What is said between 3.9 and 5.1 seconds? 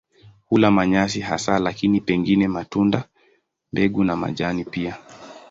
na majani pia.